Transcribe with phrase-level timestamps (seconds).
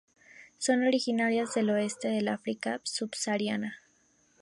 [0.57, 3.77] Son originarias del oeste del África subsahariana.